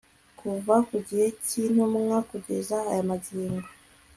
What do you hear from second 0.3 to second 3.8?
kuva ku gihe cy'intumwa kugeza aya magingo